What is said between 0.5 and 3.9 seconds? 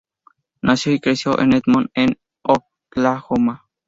Nació y creció en Edmond en Oklahoma.